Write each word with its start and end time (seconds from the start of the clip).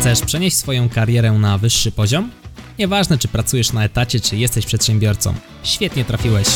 Chcesz 0.00 0.20
przenieść 0.20 0.56
swoją 0.56 0.88
karierę 0.88 1.32
na 1.32 1.58
wyższy 1.58 1.92
poziom? 1.92 2.30
Nieważne, 2.78 3.18
czy 3.18 3.28
pracujesz 3.28 3.72
na 3.72 3.84
etacie, 3.84 4.20
czy 4.20 4.36
jesteś 4.36 4.66
przedsiębiorcą. 4.66 5.34
Świetnie 5.62 6.04
trafiłeś. 6.04 6.46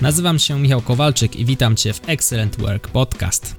Nazywam 0.00 0.38
się 0.38 0.60
Michał 0.60 0.82
Kowalczyk 0.82 1.36
i 1.36 1.44
witam 1.44 1.76
Cię 1.76 1.92
w 1.92 2.08
Excellent 2.08 2.56
Work 2.56 2.88
Podcast. 2.88 3.56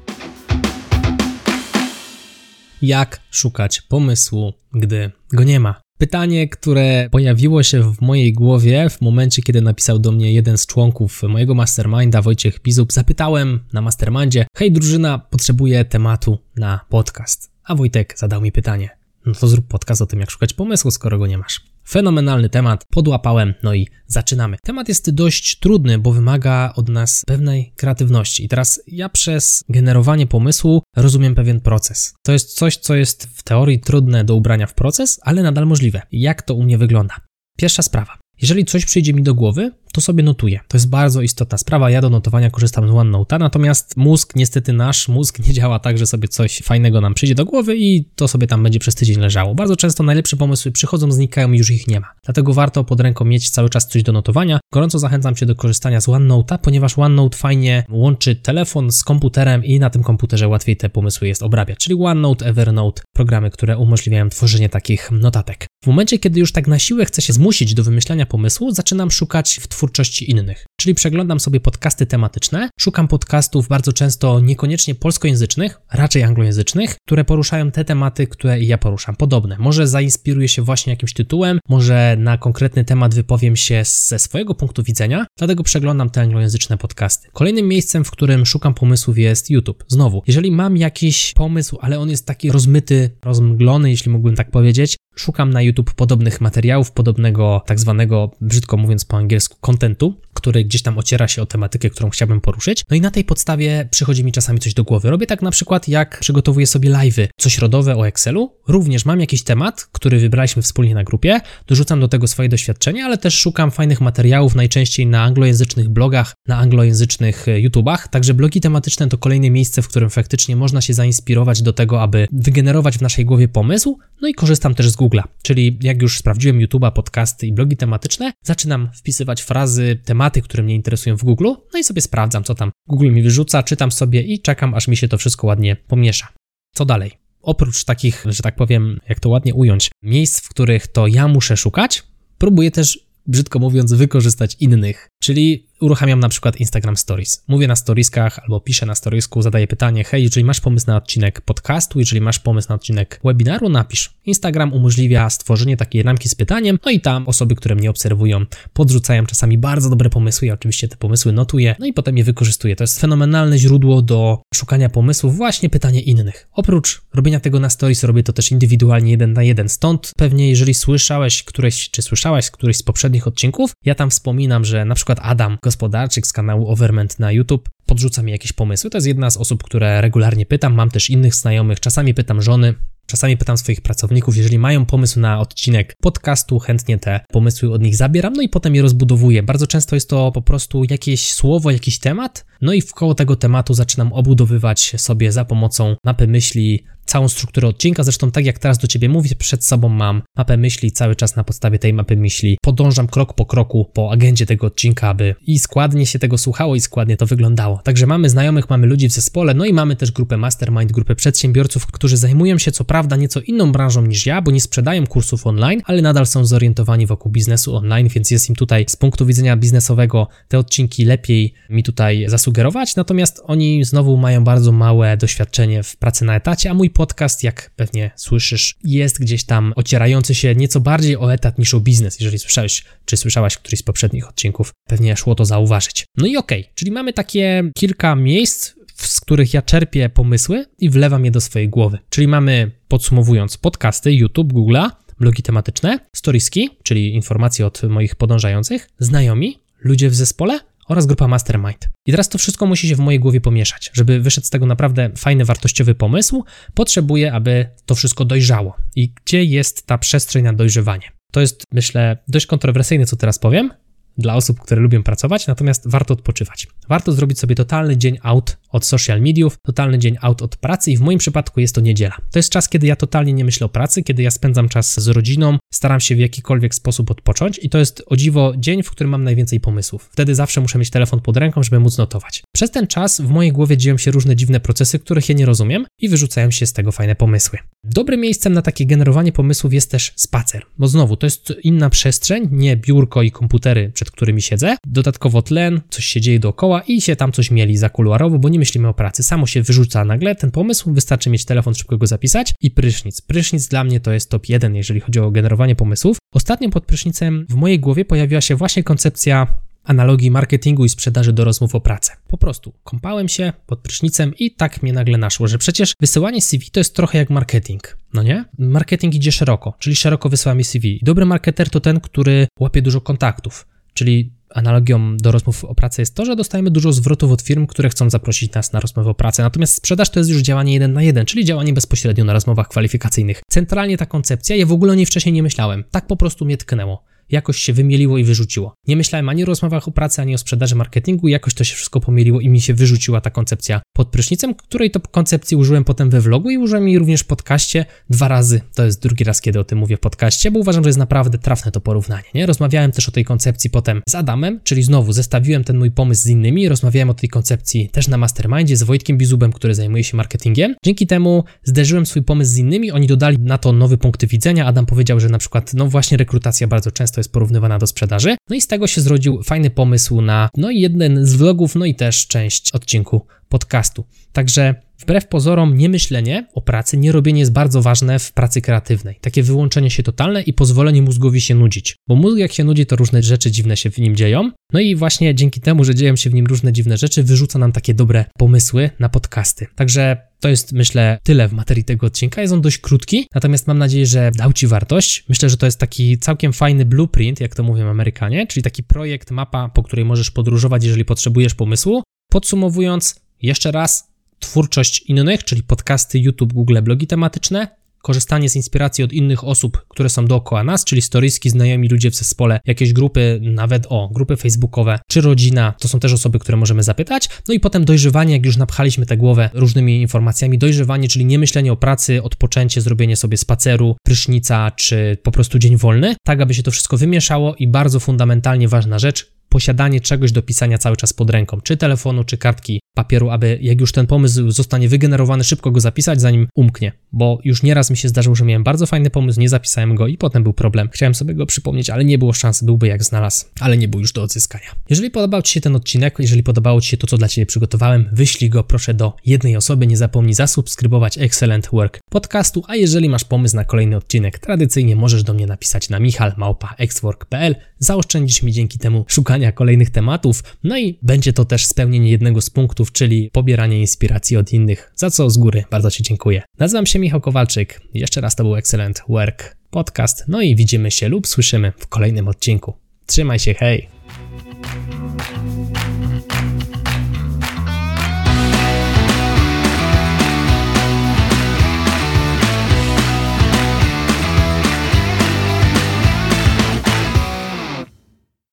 Jak 2.82 3.20
szukać 3.32 3.82
pomysłu, 3.82 4.54
gdy 4.73 5.12
go 5.34 5.43
nie 5.43 5.59
ma? 5.59 5.84
Pytanie, 5.98 6.50
które 6.50 7.09
pojawiło 7.12 7.63
się 7.63 7.94
w 7.94 8.02
mojej 8.02 8.34
głowie 8.34 8.90
w 8.90 9.02
momencie, 9.02 9.41
kiedy 9.41 9.62
napisał 9.62 9.99
do 9.99 10.12
mnie 10.12 10.34
jeden 10.34 10.58
z 10.58 10.66
członków 10.66 11.23
mojego 11.23 11.55
masterminda, 11.55 12.22
Wojciech 12.22 12.62
Bizub. 12.62 12.94
Zapytałem 12.94 13.59
na 13.73 13.81
mastermindzie: 13.81 14.48
Hej, 14.58 14.72
drużyna, 14.72 15.20
potrzebuję 15.20 15.86
tematu 15.86 16.38
na 16.55 16.80
podcast. 16.89 17.52
A 17.63 17.76
Wojtek 17.76 18.13
zadał 18.17 18.41
mi 18.41 18.52
pytanie: 18.52 18.89
No 19.26 19.34
to 19.34 19.48
zrób 19.48 19.67
podcast 19.67 20.02
o 20.02 20.05
tym, 20.05 20.20
jak 20.20 20.31
szukać 20.31 20.53
pomysłu, 20.53 20.91
skoro 20.91 21.17
go 21.17 21.27
nie 21.27 21.38
masz. 21.38 21.74
Fenomenalny 21.88 22.49
temat, 22.49 22.85
podłapałem, 22.89 23.53
no 23.63 23.73
i 23.73 23.88
zaczynamy. 24.07 24.57
Temat 24.63 24.88
jest 24.88 25.12
dość 25.12 25.59
trudny, 25.59 25.99
bo 25.99 26.11
wymaga 26.11 26.73
od 26.75 26.89
nas 26.89 27.23
pewnej 27.27 27.73
kreatywności. 27.75 28.45
I 28.45 28.49
teraz 28.49 28.81
ja 28.88 29.09
przez 29.09 29.63
generowanie 29.70 30.27
pomysłu 30.27 30.84
rozumiem 30.95 31.35
pewien 31.35 31.61
proces. 31.61 32.13
To 32.23 32.31
jest 32.31 32.55
coś, 32.55 32.77
co 32.77 32.95
jest 32.95 33.27
w 33.34 33.44
teorii 33.44 33.80
trudne 33.80 34.23
do 34.23 34.35
ubrania 34.35 34.67
w 34.67 34.73
proces, 34.73 35.20
ale 35.21 35.44
nadal 35.44 35.66
możliwe. 35.66 36.02
Jak 36.11 36.41
to 36.41 36.53
u 36.53 36.63
mnie 36.63 36.77
wygląda? 36.77 37.16
Pierwsza 37.58 37.81
sprawa. 37.81 38.17
Jeżeli 38.41 38.66
coś 38.66 38.86
przyjdzie 38.86 39.13
mi 39.13 39.23
do 39.23 39.33
głowy, 39.33 39.72
to 39.95 40.01
sobie 40.01 40.23
notuję. 40.23 40.59
To 40.67 40.77
jest 40.77 40.89
bardzo 40.89 41.21
istotna 41.21 41.57
sprawa. 41.57 41.89
Ja 41.89 42.01
do 42.01 42.09
notowania 42.09 42.49
korzystam 42.49 42.88
z 42.88 42.91
OneNote'a, 42.91 43.39
natomiast 43.39 43.97
mózg, 43.97 44.35
niestety 44.35 44.73
nasz 44.73 45.07
mózg 45.07 45.39
nie 45.39 45.53
działa 45.53 45.79
tak, 45.79 45.97
że 45.97 46.07
sobie 46.07 46.27
coś 46.27 46.61
fajnego 46.63 47.01
nam 47.01 47.13
przyjdzie 47.13 47.35
do 47.35 47.45
głowy 47.45 47.77
i 47.77 48.09
to 48.16 48.27
sobie 48.27 48.47
tam 48.47 48.63
będzie 48.63 48.79
przez 48.79 48.95
tydzień 48.95 49.19
leżało. 49.19 49.55
Bardzo 49.55 49.75
często 49.75 50.03
najlepsze 50.03 50.38
pomysły 50.38 50.71
przychodzą, 50.71 51.11
znikają 51.11 51.51
i 51.51 51.57
już 51.57 51.71
ich 51.71 51.88
nie 51.88 51.99
ma. 51.99 52.07
Dlatego 52.25 52.53
warto 52.53 52.83
pod 52.83 52.99
ręką 52.99 53.25
mieć 53.25 53.49
cały 53.49 53.69
czas 53.69 53.88
coś 53.88 54.03
do 54.03 54.11
notowania. 54.11 54.59
Gorąco 54.73 54.99
zachęcam 54.99 55.35
Cię 55.35 55.45
do 55.45 55.55
korzystania 55.55 56.01
z 56.01 56.07
OneNote'a, 56.07 56.57
ponieważ 56.57 56.97
OneNote 56.97 57.38
fajnie 57.38 57.85
łączy 57.89 58.35
telefon 58.35 58.91
z 58.91 59.03
komputerem 59.03 59.66
i 59.66 59.79
na 59.79 59.89
tym 59.89 60.03
komputerze 60.03 60.47
łatwiej 60.47 60.77
te 60.77 60.89
pomysły 60.89 61.27
jest 61.27 61.43
obrabiać. 61.43 61.79
Czyli 61.79 61.95
OneNote, 62.03 62.45
Evernote, 62.45 63.01
programy, 63.13 63.49
które 63.49 63.77
umożliwiają 63.77 64.29
tworzenie 64.29 64.69
takich 64.69 65.11
notatek. 65.11 65.66
W 65.83 65.88
momencie, 65.88 66.19
kiedy 66.19 66.39
już 66.39 66.51
tak 66.51 66.67
na 66.67 66.79
siłę 66.79 67.05
chcę 67.05 67.21
się 67.21 67.33
zmusić 67.33 67.73
do 67.73 67.83
wymyślania 67.83 68.25
pomysłu, 68.25 68.71
zaczynam 68.71 69.11
szukać 69.11 69.59
w 69.61 69.67
twórczości 69.67 69.84
innych. 70.30 70.66
Czyli 70.80 70.95
przeglądam 70.95 71.39
sobie 71.39 71.59
podcasty 71.59 72.05
tematyczne, 72.05 72.69
szukam 72.80 73.08
podcastów 73.08 73.67
bardzo 73.67 73.94
często 73.94 74.39
niekoniecznie 74.39 74.95
polskojęzycznych, 74.95 75.80
raczej 75.94 76.23
anglojęzycznych, 76.23 76.95
które 77.08 77.23
poruszają 77.23 77.72
te 77.72 77.86
tematy, 77.86 78.28
które 78.28 78.61
ja 78.61 78.78
poruszam, 78.78 79.16
podobne. 79.16 79.58
Może 79.59 79.88
zainspiruję 79.88 80.47
się 80.47 80.61
właśnie 80.61 80.94
jakimś 80.94 81.13
tytułem, 81.13 81.59
może 81.69 82.16
na 82.19 82.38
konkretny 82.38 82.86
temat 82.86 83.16
wypowiem 83.16 83.56
się 83.56 83.81
ze 83.86 84.19
swojego 84.19 84.56
punktu 84.56 84.83
widzenia, 84.83 85.25
dlatego 85.38 85.63
przeglądam 85.63 86.09
te 86.09 86.22
anglojęzyczne 86.22 86.78
podcasty. 86.78 87.30
Kolejnym 87.33 87.67
miejscem, 87.67 88.03
w 88.03 88.11
którym 88.11 88.45
szukam 88.45 88.73
pomysłów 88.73 89.17
jest 89.17 89.50
YouTube. 89.50 89.83
Znowu, 89.88 90.23
jeżeli 90.28 90.52
mam 90.52 90.78
jakiś 90.78 91.33
pomysł, 91.33 91.78
ale 91.81 92.00
on 92.00 92.09
jest 92.09 92.25
taki 92.25 92.52
rozmyty, 92.52 93.09
rozmglony, 93.23 93.91
jeśli 93.91 94.11
mógłbym 94.11 94.36
tak 94.36 94.52
powiedzieć, 94.52 94.97
Szukam 95.16 95.49
na 95.49 95.61
YouTube 95.61 95.94
podobnych 95.94 96.41
materiałów, 96.41 96.91
podobnego 96.91 97.61
tak 97.66 97.80
zwanego, 97.80 98.31
brzydko 98.41 98.77
mówiąc 98.77 99.05
po 99.05 99.17
angielsku, 99.17 99.57
kontentu, 99.61 100.13
który 100.45 100.63
gdzieś 100.63 100.81
tam 100.81 100.97
ociera 100.97 101.27
się 101.27 101.41
o 101.41 101.45
tematykę, 101.45 101.89
którą 101.89 102.09
chciałbym 102.09 102.41
poruszyć. 102.41 102.83
No 102.89 102.97
i 102.97 103.01
na 103.01 103.11
tej 103.11 103.23
podstawie 103.23 103.88
przychodzi 103.91 104.23
mi 104.23 104.31
czasami 104.31 104.59
coś 104.59 104.73
do 104.73 104.83
głowy. 104.83 105.09
Robię 105.09 105.28
tak 105.28 105.41
na 105.41 105.51
przykład, 105.51 105.88
jak 105.88 106.19
przygotowuję 106.19 106.67
sobie 106.67 106.89
live'y 106.89 107.28
cośrodowe 107.41 107.97
o 107.97 108.07
Excelu. 108.07 108.55
Również 108.67 109.05
mam 109.05 109.19
jakiś 109.19 109.44
temat, 109.44 109.88
który 109.91 110.19
wybraliśmy 110.19 110.61
wspólnie 110.61 110.94
na 110.94 111.03
grupie, 111.03 111.39
dorzucam 111.67 112.00
do 112.00 112.07
tego 112.07 112.28
swoje 112.28 112.50
doświadczenia, 112.50 113.05
ale 113.05 113.17
też 113.17 113.39
szukam 113.39 113.72
fajnych 113.72 114.01
materiałów, 114.01 114.55
najczęściej 114.55 115.07
na 115.07 115.22
anglojęzycznych 115.23 115.89
blogach, 115.89 116.34
na 116.47 116.57
anglojęzycznych 116.57 117.47
e, 117.47 117.59
YouTubach. 117.59 118.07
Także 118.07 118.34
blogi 118.34 118.61
tematyczne 118.61 119.07
to 119.07 119.17
kolejne 119.17 119.50
miejsce, 119.50 119.81
w 119.81 119.88
którym 119.88 120.09
faktycznie 120.09 120.55
można 120.55 120.81
się 120.81 120.94
zainspirować 120.94 121.61
do 121.61 121.73
tego, 121.73 122.01
aby 122.01 122.28
wygenerować 122.31 122.97
w 122.97 123.01
naszej 123.01 123.25
głowie 123.25 123.47
pomysł. 123.47 124.00
No 124.22 124.28
i 124.28 124.34
korzystam 124.34 124.75
też 124.75 124.89
z 124.89 124.97
Google'a, 124.97 125.23
czyli 125.41 125.79
jak 125.81 126.01
już 126.01 126.17
sprawdziłem 126.17 126.59
YouTube'a, 126.59 126.91
podcasty 126.91 127.47
i 127.47 127.53
blogi 127.53 127.78
tematyczne, 127.78 128.34
zaczynam 128.44 128.89
wpisywać 128.95 129.41
frazy, 129.41 130.00
tematy, 130.05 130.34
które 130.41 130.63
mnie 130.63 130.75
interesują 130.75 131.18
w 131.18 131.23
Google, 131.23 131.46
no 131.73 131.79
i 131.79 131.84
sobie 131.84 132.01
sprawdzam, 132.01 132.44
co 132.44 132.56
tam 132.56 132.72
Google 132.88 133.12
mi 133.12 133.23
wyrzuca, 133.23 133.63
czytam 133.63 133.91
sobie 133.91 134.22
i 134.22 134.41
czekam, 134.41 134.73
aż 134.73 134.88
mi 134.88 134.97
się 134.97 135.07
to 135.07 135.18
wszystko 135.18 135.47
ładnie 135.47 135.75
pomiesza. 135.75 136.28
Co 136.75 136.85
dalej? 136.85 137.12
Oprócz 137.41 137.84
takich, 137.84 138.25
że 138.25 138.44
tak 138.44 138.56
powiem, 138.56 139.00
jak 139.09 139.19
to 139.19 139.29
ładnie 139.29 139.53
ująć, 139.53 139.91
miejsc, 140.03 140.41
w 140.41 140.50
których 140.50 140.88
to 140.88 141.07
ja 141.07 141.28
muszę 141.28 141.57
szukać, 141.57 142.03
próbuję 142.38 142.72
też 142.72 143.06
brzydko 143.28 143.59
mówiąc, 143.59 143.94
wykorzystać 143.94 144.57
innych. 144.59 145.09
Czyli 145.25 145.66
uruchamiam 145.81 146.19
na 146.19 146.30
przykład 146.30 146.59
Instagram 146.59 146.97
Stories. 146.97 147.44
Mówię 147.47 147.68
na 147.68 147.75
storieskach 147.75 148.40
albo 148.40 148.59
piszę 148.59 148.86
na 148.86 148.96
storiesku, 148.96 149.41
zadaję 149.41 149.68
pytanie: 149.68 150.03
Hej, 150.03 150.24
jeżeli 150.24 150.44
masz 150.44 150.62
pomysł 150.62 150.88
na 150.88 150.97
odcinek 150.97 151.41
podcastu, 151.41 152.00
jeżeli 152.00 152.22
masz 152.22 152.40
pomysł 152.40 152.69
na 152.69 152.75
odcinek 152.75 153.19
webinaru, 153.24 153.69
napisz. 153.69 154.14
Instagram 154.25 154.74
umożliwia 154.74 155.30
stworzenie 155.30 155.78
takiej 155.78 156.03
ramki 156.03 156.30
z 156.30 156.35
pytaniem, 156.35 156.80
no 156.85 156.91
i 156.91 157.02
tam 157.02 157.28
osoby, 157.28 157.56
które 157.56 157.75
mnie 157.75 157.90
obserwują, 157.90 158.46
podrzucają 158.74 159.25
czasami 159.25 159.58
bardzo 159.58 159.90
dobre 159.90 160.09
pomysły. 160.09 160.47
Ja 160.47 160.53
oczywiście 160.53 160.88
te 160.88 160.97
pomysły 160.97 161.31
notuję, 161.31 161.75
no 161.80 161.85
i 161.85 161.94
potem 161.94 162.18
je 162.18 162.24
wykorzystuję. 162.24 162.75
To 162.75 162.84
jest 162.84 163.02
fenomenalne 163.02 163.58
źródło 163.58 164.02
do 164.02 164.41
szukania 164.53 164.90
pomysłów, 164.90 165.38
właśnie 165.38 165.69
pytanie 165.69 166.02
innych. 166.02 166.47
Oprócz 166.53 167.02
robienia 167.14 167.40
tego 167.40 167.59
na 167.59 167.69
stories, 167.69 168.03
robię 168.03 168.24
to 168.24 168.34
też 168.34 168.52
indywidualnie, 168.52 169.12
jeden 169.12 169.34
na 169.34 169.44
jeden. 169.44 169.69
Stąd 169.69 170.12
pewnie, 170.18 170.50
jeżeli 170.50 170.74
słyszałeś 170.74 171.44
któreś, 171.44 171.90
czy 171.90 172.02
słyszałaś 172.02 172.52
któryś 172.52 172.78
z 172.78 172.84
poprzednich 172.84 173.28
odcinków, 173.28 173.72
ja 173.85 173.96
tam 173.96 174.09
wspominam, 174.09 174.66
że 174.66 174.85
na 174.85 174.96
przykład 174.96 175.15
Adam, 175.22 175.58
gospodarczyk 175.64 176.28
z 176.28 176.34
kanału 176.34 176.70
Overment 176.70 177.20
na 177.20 177.31
YouTube, 177.31 177.70
podrzuca 177.86 178.24
mi 178.24 178.31
jakieś 178.31 178.53
pomysły. 178.53 178.90
To 178.90 178.98
jest 178.98 179.08
jedna 179.08 179.30
z 179.30 179.38
osób, 179.38 179.64
które 179.64 180.02
regularnie 180.02 180.46
pytam. 180.46 180.74
Mam 180.74 180.90
też 180.90 181.09
innych 181.09 181.36
znajomych, 181.36 181.80
czasami 181.80 182.14
pytam 182.14 182.42
żony, 182.42 182.76
Czasami 183.08 183.38
pytam 183.38 183.58
swoich 183.58 183.81
pracowników, 183.81 184.38
jeżeli 184.38 184.59
mają 184.59 184.86
pomysł 184.86 185.20
na 185.20 185.40
odcinek 185.40 185.96
podcastu, 186.02 186.59
chętnie 186.59 186.98
te 186.98 187.20
pomysły 187.31 187.74
od 187.74 187.81
nich 187.81 187.96
zabieram, 187.96 188.34
no 188.34 188.42
i 188.42 188.50
potem 188.50 188.76
je 188.76 188.81
rozbudowuję. 188.81 189.44
Bardzo 189.44 189.68
często 189.68 189.96
jest 189.96 190.09
to 190.09 190.31
po 190.31 190.42
prostu 190.42 190.84
jakieś 190.90 191.34
słowo, 191.34 191.72
jakiś 191.72 192.00
temat, 192.00 192.46
no 192.62 192.74
i 192.74 192.82
wkoło 192.82 193.16
tego 193.16 193.36
tematu 193.36 193.74
zaczynam 193.74 194.14
obudowywać 194.14 194.94
sobie 194.97 195.32
za 195.32 195.46
pomocą 195.46 195.96
mapy 196.06 196.28
myśli 196.28 196.84
całą 197.05 197.27
strukturę 197.27 197.67
odcinka. 197.67 198.03
Zresztą, 198.03 198.31
tak 198.31 198.45
jak 198.45 198.59
teraz 198.59 198.77
do 198.77 198.88
ciebie 198.88 199.09
mówię, 199.09 199.35
przed 199.35 199.66
sobą 199.66 199.89
mam 199.89 200.21
mapę 200.38 200.57
myśli, 200.57 200.91
cały 200.91 201.16
czas 201.16 201.35
na 201.35 201.43
podstawie 201.43 201.79
tej 201.79 201.93
mapy 201.93 202.17
myśli 202.17 202.57
podążam 202.61 203.07
krok 203.07 203.33
po 203.33 203.45
kroku 203.45 203.91
po 203.93 204.11
agendzie 204.11 204.45
tego 204.45 204.67
odcinka, 204.67 205.09
aby 205.09 205.35
i 205.47 205.59
składnie 205.59 206.05
się 206.05 206.19
tego 206.19 206.38
słuchało, 206.38 206.75
i 206.75 206.79
składnie 206.79 207.17
to 207.17 207.25
wyglądało. 207.25 207.81
Także 207.83 208.07
mamy 208.07 208.29
znajomych, 208.29 208.69
mamy 208.69 208.88
ludzi 208.88 209.09
w 209.09 209.11
zespole, 209.11 209.53
no 209.53 209.66
i 209.66 209.73
mamy 209.73 209.95
też 209.95 210.11
grupę 210.11 210.38
Mastermind, 210.38 210.91
grupę 210.91 211.16
przedsiębiorców, 211.16 211.85
którzy 211.85 212.17
zajmują 212.17 212.57
się 212.57 212.71
co 212.71 212.85
prawda 212.85 213.16
nieco 213.16 213.41
inną 213.41 213.72
branżą 213.72 214.05
niż 214.05 214.25
ja, 214.25 214.41
bo 214.41 214.51
nie 214.51 214.61
sprzedają 214.61 215.07
kursów 215.07 215.47
online, 215.47 215.81
ale 215.85 216.01
nadal 216.01 216.25
są 216.25 216.45
zorientowani 216.45 217.05
wokół 217.05 217.31
biznesu 217.31 217.75
online, 217.75 218.07
więc 218.07 218.31
jest 218.31 218.49
im 218.49 218.55
tutaj 218.55 218.85
z 218.87 218.95
punktu 218.95 219.25
widzenia 219.25 219.57
biznesowego 219.57 220.27
te 220.47 220.59
odcinki 220.59 221.05
lepiej 221.05 221.53
mi 221.69 221.83
tutaj 221.83 222.25
zasugerować. 222.27 222.95
Natomiast 222.95 223.41
oni 223.43 223.83
znowu 223.83 224.17
mają 224.17 224.43
bardzo 224.43 224.72
małe 224.72 225.17
doświadczenie 225.17 225.83
w 225.83 225.97
pracy 225.97 226.25
na 226.25 226.35
etacie, 226.35 226.69
a 226.69 226.73
mój 226.73 226.89
podcast, 226.95 227.44
jak 227.44 227.72
pewnie 227.75 228.11
słyszysz, 228.16 228.75
jest 228.83 229.19
gdzieś 229.19 229.44
tam 229.44 229.73
ocierający 229.75 230.35
się 230.35 230.56
nieco 230.56 230.79
bardziej 230.79 231.17
o 231.17 231.33
etat 231.33 231.59
niż 231.59 231.73
o 231.73 231.79
biznes. 231.79 232.20
Jeżeli 232.20 232.40
słyszałeś, 232.40 232.84
czy 233.05 233.17
słyszałaś 233.17 233.58
któryś 233.58 233.79
z 233.79 233.84
poprzednich 233.84 234.29
odcinków, 234.29 234.72
pewnie 234.87 235.17
szło 235.17 235.35
to 235.35 235.46
zauważyć. 235.46 236.05
No 236.17 236.25
i 236.25 236.37
okej, 236.37 236.61
okay, 236.61 236.73
czyli 236.75 236.91
mamy 236.91 237.14
takie 237.14 237.64
kilka 237.75 238.16
miejsc, 238.16 238.73
z 238.96 239.22
których 239.22 239.53
ja 239.53 239.61
czerpię 239.61 240.09
pomysły 240.09 240.66
i 240.79 240.90
wlewam 240.90 241.25
je 241.25 241.31
do 241.31 241.41
swojej 241.41 241.70
głowy. 241.70 241.99
Czyli 242.09 242.28
mamy, 242.28 242.72
podsumowując, 242.87 243.58
podcasty, 243.58 244.14
YouTube, 244.14 244.53
Google'a, 244.53 244.90
blogi 245.20 245.43
tematyczne, 245.43 245.99
storieski, 246.16 246.70
czyli 246.84 247.16
informacje 247.16 247.66
od 247.66 247.84
moich 247.84 248.16
podążających, 248.16 248.90
znajomi, 248.99 249.59
ludzie 249.79 250.09
w 250.09 250.16
zespole 250.16 250.59
oraz 250.87 251.05
grupa 251.05 251.28
Mastermind. 251.28 251.90
I 252.05 252.11
teraz 252.11 252.29
to 252.29 252.37
wszystko 252.37 252.66
musi 252.66 252.87
się 252.87 252.96
w 252.96 252.99
mojej 252.99 253.20
głowie 253.20 253.41
pomieszać. 253.41 253.91
Żeby 253.93 254.20
wyszedł 254.20 254.47
z 254.47 254.49
tego 254.49 254.66
naprawdę 254.66 255.09
fajny, 255.17 255.46
wartościowy 255.46 255.96
pomysł, 255.96 256.43
potrzebuję, 256.74 257.34
aby 257.34 257.70
to 257.86 257.96
wszystko 257.96 258.25
dojrzało. 258.25 258.77
I 258.96 259.13
gdzie 259.13 259.43
jest 259.43 259.88
ta 259.88 259.98
przestrzeń 259.98 260.43
na 260.43 260.53
dojrzewanie? 260.53 261.12
To 261.32 261.41
jest, 261.41 261.63
myślę, 261.74 262.17
dość 262.27 262.46
kontrowersyjne, 262.46 263.05
co 263.05 263.15
teraz 263.15 263.39
powiem, 263.39 263.72
dla 264.17 264.36
osób, 264.36 264.60
które 264.60 264.82
lubią 264.82 265.03
pracować, 265.03 265.48
natomiast 265.48 265.89
warto 265.89 266.13
odpoczywać. 266.13 266.67
Warto 266.89 267.12
zrobić 267.12 267.39
sobie 267.39 267.56
totalny 267.56 267.98
dzień 267.98 268.17
out 268.24 268.58
od 268.70 268.86
social 268.86 269.22
mediów, 269.22 269.58
totalny 269.65 270.00
dzień 270.00 270.17
out 270.22 270.41
od 270.41 270.56
pracy 270.56 270.91
i 270.91 270.98
w 270.98 271.01
moim 271.01 271.20
przypadku 271.20 271.60
jest 271.60 271.75
to 271.75 271.82
niedziela. 271.82 272.17
To 272.32 272.39
jest 272.39 272.50
czas, 272.50 272.70
kiedy 272.70 272.88
ja 272.88 272.96
totalnie 272.96 273.34
nie 273.34 273.46
myślę 273.46 273.65
o 273.65 273.70
pracy, 273.70 274.03
kiedy 274.03 274.24
ja 274.24 274.32
spędzam 274.32 274.70
czas 274.70 275.00
z 275.00 275.08
rodziną, 275.08 275.58
staram 275.74 276.00
się 276.00 276.15
w 276.15 276.20
jakikolwiek 276.20 276.75
sposób 276.75 277.12
odpocząć 277.12 277.60
i 277.63 277.70
to 277.70 277.77
jest 277.77 278.03
o 278.08 278.15
dziwo 278.15 278.53
dzień, 278.58 278.84
w 278.84 278.91
którym 278.91 279.12
mam 279.12 279.24
najwięcej 279.24 279.60
pomysłów. 279.60 280.10
Wtedy 280.12 280.36
zawsze 280.36 280.62
muszę 280.62 280.79
mieć 280.79 280.89
telefon 280.89 281.22
pod 281.22 281.38
ręką, 281.38 281.63
żeby 281.63 281.79
móc 281.79 281.98
notować. 281.98 282.44
Przez 282.55 282.72
ten 282.72 282.88
czas 282.88 283.22
w 283.22 283.29
mojej 283.29 283.51
głowie 283.51 283.77
dzieją 283.77 283.98
się 283.98 284.12
różne 284.12 284.36
dziwne 284.36 284.60
procesy, 284.60 285.00
których 285.00 285.29
ja 285.29 285.36
nie 285.36 285.46
rozumiem 285.46 285.86
i 286.00 286.10
wyrzucają 286.10 286.51
się 286.51 286.65
z 286.65 286.74
tego 286.74 286.91
fajne 286.91 287.15
pomysły. 287.15 287.60
Dobrym 287.84 288.19
miejscem 288.19 288.53
na 288.53 288.62
takie 288.62 288.86
generowanie 288.86 289.31
pomysłów 289.31 289.74
jest 289.74 289.91
też 289.91 290.13
spacer, 290.15 290.65
bo 290.77 290.88
znowu 290.88 291.17
to 291.17 291.25
jest 291.25 291.53
inna 291.63 291.89
przestrzeń, 291.89 292.48
nie 292.51 292.77
biurko 292.77 293.24
i 293.24 293.31
komputery, 293.31 293.91
przed 293.93 294.12
którymi 294.12 294.41
siedzę. 294.41 294.77
Dodatkowo 294.88 295.41
tlen, 295.41 295.81
coś 295.89 296.05
się 296.05 296.22
dzieje 296.22 296.39
dookoła 296.39 296.81
i 296.88 297.01
się 297.01 297.15
tam 297.15 297.31
coś 297.31 297.51
mieli 297.51 297.77
za 297.77 297.89
kuluarowo, 297.89 298.39
bo 298.39 298.50
nie 298.50 298.60
myślimy 298.60 298.88
o 298.88 298.93
pracy. 298.93 299.24
Samo 299.24 299.48
się 299.48 299.62
wyrzuca 299.62 300.05
nagle 300.05 300.36
ten 300.36 300.51
pomysł, 300.51 300.93
wystarczy 300.93 301.29
mieć 301.29 301.46
telefon, 301.46 301.75
szybko 301.75 301.98
go 301.98 302.08
zapisać 302.08 302.53
i 302.62 302.72
prysznic. 302.72 303.22
Prysznic 303.22 303.67
dla 303.67 303.84
mnie 303.84 304.00
to 304.00 304.12
jest 304.12 304.29
top 304.29 304.50
1, 304.50 304.75
jeżeli 304.75 305.00
chodzi 305.00 305.19
o 305.19 305.31
generowanie 305.31 305.75
pomysłów. 305.75 306.17
Ostatnio 306.34 306.69
pod 306.69 306.86
prysznicem 306.86 307.46
w 307.50 307.55
mojej 307.55 307.79
głowie 307.79 308.05
pojawiła 308.05 308.41
się 308.41 308.55
właśnie 308.55 308.84
koncepcja 308.84 309.48
analogii 309.86 310.32
marketingu 310.32 310.86
i 310.86 310.89
sprzedaży 310.89 311.34
do 311.34 311.43
rozmów 311.43 311.75
o 311.75 311.82
pracę. 311.82 312.12
Po 312.27 312.38
prostu 312.38 312.74
kąpałem 312.84 313.29
się 313.29 313.53
pod 313.65 313.79
prysznicem 313.79 314.34
i 314.39 314.51
tak 314.51 314.84
mnie 314.84 314.93
nagle 314.93 315.17
naszło, 315.17 315.48
że 315.48 315.58
przecież 315.58 315.93
wysyłanie 316.01 316.41
CV 316.41 316.72
to 316.72 316.79
jest 316.79 316.96
trochę 316.96 317.17
jak 317.17 317.29
marketing, 317.29 317.98
no 318.13 318.24
nie? 318.24 318.46
Marketing 318.58 319.15
idzie 319.15 319.32
szeroko, 319.32 319.74
czyli 319.79 319.96
szeroko 319.96 320.29
wysyłamy 320.29 320.63
CV. 320.63 321.00
Dobry 321.03 321.25
marketer 321.25 321.70
to 321.70 321.79
ten, 321.79 322.00
który 322.00 322.48
łapie 322.60 322.82
dużo 322.82 323.01
kontaktów, 323.01 323.67
czyli 323.93 324.32
analogią 324.55 325.17
do 325.17 325.32
rozmów 325.32 325.65
o 325.65 325.75
pracę 325.75 326.01
jest 326.01 326.15
to, 326.15 326.25
że 326.25 326.36
dostajemy 326.36 326.72
dużo 326.72 326.93
zwrotów 326.93 327.32
od 327.32 327.41
firm, 327.41 327.67
które 327.67 327.89
chcą 327.89 328.10
zaprosić 328.10 328.53
nas 328.53 328.74
na 328.74 328.79
rozmowę 328.79 329.10
o 329.10 329.13
pracę. 329.13 329.43
Natomiast 329.43 329.74
sprzedaż 329.74 330.10
to 330.10 330.20
jest 330.20 330.29
już 330.29 330.41
działanie 330.41 330.74
jeden 330.74 330.93
na 330.93 331.03
jeden, 331.03 331.25
czyli 331.25 331.46
działanie 331.46 331.74
bezpośrednio 331.74 332.25
na 332.25 332.34
rozmowach 332.34 332.67
kwalifikacyjnych. 332.67 333.41
Centralnie 333.50 333.98
ta 333.98 334.05
koncepcja, 334.05 334.55
ja 334.55 334.65
w 334.65 334.72
ogóle 334.72 334.91
o 334.91 334.96
niej 334.96 335.05
wcześniej 335.05 335.34
nie 335.34 335.43
myślałem. 335.43 335.84
Tak 335.91 336.08
po 336.08 336.17
prostu 336.17 336.46
mnie 336.46 336.58
tknęło 336.58 337.03
jakoś 337.29 337.57
się 337.57 337.74
wymieliło 337.74 338.17
i 338.17 338.24
wyrzuciło. 338.24 338.74
Nie 338.88 338.95
myślałem 338.95 339.29
ani 339.29 339.43
o 339.43 339.45
rozmowach 339.45 339.88
o 339.88 339.91
pracy, 339.91 340.22
ani 340.22 340.36
o 340.36 340.38
sprzedaży 340.38 340.75
marketingu, 340.75 341.27
jakoś 341.27 341.53
to 341.53 341.63
się 341.63 341.75
wszystko 341.75 342.00
pomieliło 342.00 342.41
i 342.41 342.50
mi 342.50 342.62
się 342.62 342.74
wyrzuciła 342.74 343.22
ta 343.22 343.29
koncepcja 343.29 343.81
pod 343.95 344.07
prysznicem, 344.07 344.55
której 344.55 344.91
to 344.91 345.00
koncepcji 345.00 345.57
użyłem 345.57 345.83
potem 345.83 346.10
we 346.10 346.22
vlogu 346.22 346.50
i 346.50 346.57
użyłem 346.57 346.88
jej 346.88 347.00
również 347.00 347.22
w 347.22 347.25
podcaście 347.25 347.86
dwa 348.10 348.27
razy. 348.27 348.62
To 348.75 348.86
jest 348.86 349.01
drugi 349.01 349.24
raz, 349.24 349.41
kiedy 349.41 349.60
o 349.60 349.63
tym 349.63 349.79
mówię 349.79 349.98
w 349.98 350.00
podcaście, 350.00 350.51
bo 350.51 350.60
uważam, 350.60 350.83
że 350.83 350.89
jest 350.89 351.00
naprawdę 351.00 351.38
trafne 351.38 351.72
to 351.72 351.81
porównanie. 351.81 352.24
Nie? 352.33 352.45
Rozmawiałem 352.45 352.91
też 352.91 353.10
o 353.10 353.12
tej 353.12 353.25
koncepcji 353.25 353.69
potem 353.69 354.01
z 354.10 354.15
Adamem, 354.15 354.60
czyli 354.63 354.83
znowu 354.83 355.13
zestawiłem 355.13 355.63
ten 355.63 355.77
mój 355.77 355.91
pomysł 355.91 356.24
z 356.24 356.27
innymi, 356.27 356.69
rozmawiałem 356.69 357.10
o 357.10 357.13
tej 357.13 357.29
koncepcji 357.29 357.89
też 357.89 358.07
na 358.07 358.17
mastermindzie 358.17 358.77
z 358.77 358.83
Wojtkiem 358.83 359.17
Bizubem, 359.17 359.51
który 359.51 359.75
zajmuje 359.75 360.03
się 360.03 360.17
marketingiem. 360.17 360.75
Dzięki 360.86 361.07
temu 361.07 361.43
zderzyłem 361.63 362.05
swój 362.05 362.24
pomysł 362.24 362.51
z 362.51 362.57
innymi, 362.57 362.91
oni 362.91 363.07
dodali 363.07 363.38
na 363.39 363.57
to 363.57 363.72
nowy 363.72 363.98
punkt 363.98 364.25
widzenia. 364.25 364.65
Adam 364.65 364.86
powiedział, 364.86 365.19
że 365.19 365.29
na 365.29 365.38
przykład, 365.38 365.74
no 365.74 365.88
właśnie 365.88 366.17
rekrutacja 366.17 366.67
bardzo 366.67 366.91
często 366.91 367.14
często 367.15 367.20
jest 367.20 367.32
porównywana 367.32 367.79
do 367.79 367.88
sprzedaży. 367.88 368.36
No 368.50 368.56
i 368.56 368.62
z 368.62 368.67
tego 368.67 368.88
się 368.88 369.01
zrodził 369.01 369.44
fajny 369.44 369.70
pomysł 369.70 370.22
na 370.22 370.50
no 370.58 370.72
jeden 370.72 371.25
z 371.25 371.36
vlogów, 371.36 371.75
no 371.75 371.86
i 371.86 371.96
też 371.96 372.27
część 372.27 372.72
odcinku 372.72 373.22
podcastu. 373.50 374.06
Także 374.34 374.75
wbrew 375.00 375.27
pozorom, 375.27 375.77
niemyślenie 375.77 376.48
o 376.53 376.62
pracy, 376.62 376.98
nie 376.98 377.12
robienie 377.12 377.39
jest 377.39 377.51
bardzo 377.51 377.82
ważne 377.82 378.20
w 378.20 378.34
pracy 378.34 378.62
kreatywnej. 378.62 379.18
Takie 379.22 379.44
wyłączenie 379.44 379.89
się 379.89 380.03
totalne 380.03 380.42
i 380.42 380.53
pozwolenie 380.53 381.01
mózgowi 381.01 381.42
się 381.42 381.56
nudzić. 381.56 381.96
Bo 382.08 382.15
mózg 382.15 382.38
jak 382.38 382.53
się 382.53 382.63
nudzi, 382.63 382.86
to 382.86 382.96
różne 382.96 383.24
rzeczy 383.24 383.51
dziwne 383.51 383.77
się 383.77 383.92
w 383.92 383.98
nim 383.98 384.15
dzieją. 384.15 384.51
No 384.74 384.80
i 384.80 384.96
właśnie 384.96 385.36
dzięki 385.36 385.62
temu, 385.62 385.84
że 385.84 385.96
dzieją 385.96 386.15
się 386.15 386.30
w 386.30 386.34
nim 386.34 386.46
różne 386.46 386.74
dziwne 386.74 386.98
rzeczy, 386.98 387.24
wyrzuca 387.24 387.60
nam 387.60 387.72
takie 387.72 387.94
dobre 387.94 388.25
pomysły 388.38 388.89
na 389.00 389.10
podcasty. 389.10 389.68
Także 389.75 390.18
to 390.39 390.50
jest, 390.50 390.74
myślę, 390.74 391.18
tyle 391.24 391.48
w 391.48 391.53
materii 391.53 391.84
tego 391.84 392.08
odcinka. 392.08 392.42
Jest 392.42 392.53
on 392.53 392.62
dość 392.62 392.77
krótki, 392.77 393.27
natomiast 393.36 393.68
mam 393.68 393.77
nadzieję, 393.77 394.06
że 394.06 394.32
dał 394.36 394.53
Ci 394.53 394.68
wartość. 394.68 395.24
Myślę, 395.30 395.50
że 395.50 395.58
to 395.58 395.65
jest 395.65 395.80
taki 395.80 396.18
całkiem 396.18 396.53
fajny 396.53 396.86
blueprint, 396.86 397.39
jak 397.39 397.56
to 397.56 397.63
mówią 397.63 397.88
Amerykanie, 397.88 398.48
czyli 398.48 398.63
taki 398.63 398.84
projekt, 398.84 399.32
mapa, 399.32 399.70
po 399.70 399.84
której 399.84 400.06
możesz 400.06 400.32
podróżować, 400.32 400.84
jeżeli 400.84 401.06
potrzebujesz 401.06 401.56
pomysłu. 401.56 402.03
Podsumowując, 402.32 403.25
jeszcze 403.46 403.72
raz, 403.72 404.08
twórczość 404.39 405.01
innych, 405.01 405.44
czyli 405.44 405.63
podcasty, 405.63 406.20
YouTube, 406.20 406.53
Google, 406.53 406.77
blogi 406.82 407.08
tematyczne, 407.08 407.68
korzystanie 408.06 408.50
z 408.50 408.56
inspiracji 408.56 409.03
od 409.03 409.13
innych 409.13 409.44
osób, 409.44 409.86
które 409.89 410.10
są 410.10 410.25
dookoła 410.25 410.63
nas, 410.63 410.86
czyli 410.86 411.01
storyski, 411.01 411.50
znajomi 411.50 411.88
ludzie 411.88 412.12
w 412.12 412.15
zespole, 412.15 412.60
jakieś 412.65 412.94
grupy, 412.94 413.39
nawet 413.42 413.86
o, 413.89 414.10
grupy 414.13 414.38
facebookowe, 414.38 415.00
czy 415.08 415.22
rodzina, 415.22 415.74
to 415.80 415.88
są 415.88 416.00
też 416.00 416.13
osoby, 416.13 416.39
które 416.39 416.58
możemy 416.58 416.84
zapytać. 416.84 417.30
No 417.48 417.53
i 417.53 417.60
potem 417.60 417.86
dojrzewanie, 417.86 418.34
jak 418.34 418.46
już 418.46 418.58
napchaliśmy 418.58 419.06
tę 419.06 419.18
głowę 419.18 419.50
różnymi 419.53 420.01
informacjami, 420.01 420.58
dojrzewanie, 420.58 421.08
czyli 421.08 421.25
nie 421.25 421.39
myślenie 421.39 421.72
o 421.72 421.75
pracy, 421.75 422.24
odpoczęcie, 422.24 422.82
zrobienie 422.82 423.15
sobie 423.15 423.38
spaceru, 423.38 423.96
prysznica, 424.03 424.72
czy 424.72 425.18
po 425.24 425.32
prostu 425.32 425.60
dzień 425.60 425.77
wolny, 425.77 426.15
tak 426.24 426.42
aby 426.42 426.53
się 426.53 426.63
to 426.63 426.72
wszystko 426.72 426.98
wymieszało 426.98 427.56
i 427.56 427.68
bardzo 427.68 428.00
fundamentalnie 428.00 428.68
ważna 428.68 429.00
rzecz, 429.00 429.35
posiadanie 429.55 430.01
czegoś 430.01 430.31
do 430.31 430.41
pisania 430.41 430.77
cały 430.77 430.98
czas 430.98 431.13
pod 431.13 431.29
ręką, 431.29 431.62
czy 431.62 431.77
telefonu, 431.77 432.24
czy 432.24 432.38
kartki 432.38 432.81
papieru, 432.96 433.29
aby 433.29 433.60
jak 433.62 433.81
już 433.81 433.91
ten 433.91 434.07
pomysł 434.07 434.51
zostanie 434.51 434.89
wygenerowany, 434.89 435.43
szybko 435.43 435.72
go 435.72 435.79
zapisać, 435.79 436.22
zanim 436.22 436.48
umknie. 436.55 436.91
Bo 437.12 437.39
już 437.43 437.63
nieraz 437.63 437.89
mi 437.89 437.98
się 437.98 438.10
zdarzyło, 438.10 438.36
że 438.36 438.46
miałem 438.46 438.63
bardzo 438.63 438.86
fajny 438.86 439.10
pomysł, 439.10 439.39
nie 439.39 439.50
zapisałem 439.50 439.96
go 439.96 440.07
i 440.07 440.17
potem 440.17 440.43
był 440.43 440.53
problem. 440.53 440.89
Chciałem 440.91 441.15
sobie 441.15 441.34
go 441.34 441.46
przypomnieć, 441.46 441.89
ale 441.89 442.05
nie 442.05 442.17
było 442.17 442.34
szans, 442.34 442.63
byłby 442.63 442.88
jak 442.88 443.03
znalazł, 443.03 443.46
ale 443.60 443.77
nie 443.77 443.88
był 443.88 444.00
już 444.00 444.13
do 444.13 444.24
odzyskania. 444.24 444.75
Jeżeli 444.89 445.12
podobał 445.12 445.41
Ci 445.41 445.53
się 445.53 445.62
ten 445.62 445.75
odcinek, 445.75 446.15
jeżeli 446.19 446.43
podobało 446.43 446.81
Ci 446.81 446.89
się 446.89 446.98
to, 446.98 447.08
co 447.08 447.17
dla 447.17 447.27
Ciebie 447.27 447.46
przygotowałem, 447.46 448.10
wyślij 448.12 448.50
go 448.50 448.63
proszę 448.63 448.93
do 448.93 449.13
jednej 449.25 449.55
osoby, 449.55 449.88
nie 449.88 449.98
zapomnij 449.98 450.34
zasubskrybować 450.34 451.17
Excellent 451.17 451.69
Work 451.74 452.00
podcastu, 452.10 452.63
a 452.67 452.75
jeżeli 452.75 453.10
masz 453.10 453.24
pomysł 453.24 453.55
na 453.55 453.65
kolejny 453.65 453.98
odcinek, 453.98 454.39
tradycyjnie 454.39 454.96
możesz 454.96 455.24
do 455.24 455.34
mnie 455.34 455.48
napisać 455.48 455.89
na 455.89 456.00
michalmałpa.xwork.pl, 456.00 457.55
zaoszczędzisz 457.79 458.43
mi 458.43 458.51
dzięki 458.51 458.79
temu 458.79 459.05
szukania 459.08 459.45
kolejnych 459.51 459.89
tematów, 459.89 460.44
no 460.63 460.77
i 460.77 461.00
będzie 461.01 461.34
to 461.34 461.46
też 461.46 461.65
spełnienie 461.65 462.12
jednego 462.12 462.42
z 462.42 462.50
punktów 462.50 462.92
czyli 462.92 463.30
pobieranie 463.32 463.80
inspiracji 463.80 464.38
od 464.38 464.53
innych, 464.53 464.92
za 464.96 465.10
co 465.10 465.30
z 465.30 465.38
góry 465.38 465.63
bardzo 465.72 465.92
Ci 465.92 466.03
dziękuję. 466.03 466.44
Nazywam 466.60 466.86
się 466.86 467.00
Michał 467.00 467.22
Kowalczyk, 467.22 467.82
jeszcze 467.94 468.22
raz 468.22 468.36
to 468.36 468.44
był 468.44 468.56
Excellent 468.56 469.01
Work 469.10 469.56
Podcast, 469.70 470.24
no 470.27 470.42
i 470.42 470.56
widzimy 470.56 470.92
się 470.92 471.10
lub 471.10 471.27
słyszymy 471.27 471.74
w 471.77 471.88
kolejnym 471.88 472.27
odcinku. 472.27 472.74
Trzymaj 473.06 473.39
się, 473.39 473.53
hej! 473.53 473.95